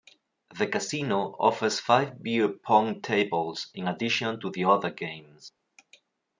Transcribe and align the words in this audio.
The 0.57 0.65
casino 0.65 1.35
offers 1.39 1.79
five 1.79 2.23
beer 2.23 2.49
pong 2.49 3.03
tables 3.03 3.67
in 3.75 3.87
addition 3.87 4.39
to 4.39 4.49
the 4.49 4.65
other 4.65 4.89
games. 4.89 5.51